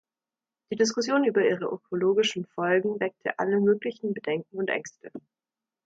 Die 0.71 0.77
Diskussion 0.77 1.25
über 1.25 1.45
ihre 1.47 1.65
ökologischen 1.65 2.47
Folgen 2.47 2.99
weckt 2.99 3.21
alle 3.37 3.59
möglichen 3.59 4.15
Bedenken 4.15 4.57
und 4.57 4.67
Ängste. 4.69 5.11